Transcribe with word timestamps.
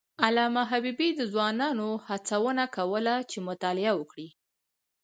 علامه 0.25 0.63
حبیبي 0.71 1.09
د 1.15 1.21
ځوانانو 1.33 1.89
هڅونه 2.07 2.63
کوله 2.77 3.15
چې 3.29 3.37
مطالعه 3.49 3.93
وکړي. 3.99 4.27